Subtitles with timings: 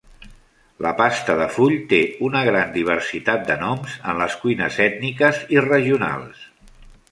[0.85, 1.99] La pasta de full té
[2.29, 6.45] una gran diversitat de noms en les cuines ètniques i regionals.